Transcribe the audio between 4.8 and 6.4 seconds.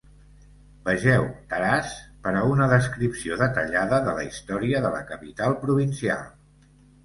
de la capital provincial.